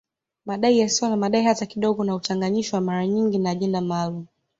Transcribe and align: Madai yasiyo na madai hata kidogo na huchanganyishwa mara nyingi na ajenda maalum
Madai 0.45 0.77
yasiyo 0.79 1.09
na 1.09 1.17
madai 1.17 1.43
hata 1.43 1.65
kidogo 1.65 2.03
na 2.03 2.13
huchanganyishwa 2.13 2.81
mara 2.81 3.07
nyingi 3.07 3.37
na 3.39 3.49
ajenda 3.49 3.81
maalum 3.81 4.25